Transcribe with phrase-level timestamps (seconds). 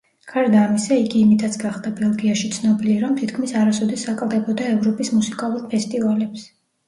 [0.31, 6.49] გარდა ამისა, იგი იმითაც გახდა ბელგიაში ცნობილი, რომ თითქმის არასოდეს აკლდებოდა ევროპის მუსიკალურ ფესტივალებს.